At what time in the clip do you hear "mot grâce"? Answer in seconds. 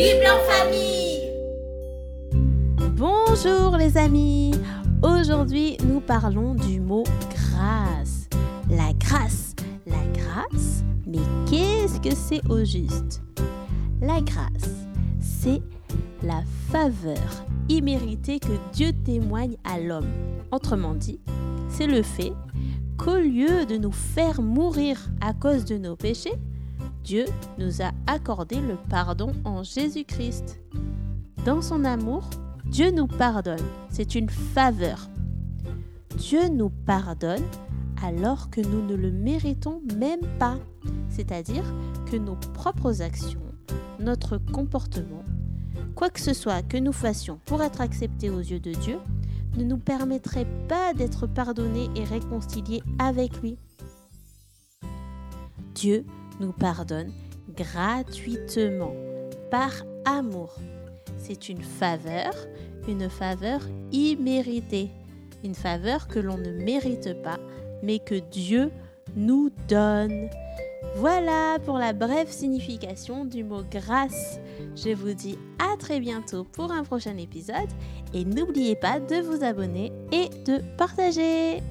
6.80-8.26, 73.44-74.40